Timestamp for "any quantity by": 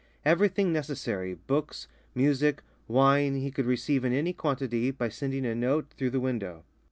4.13-5.09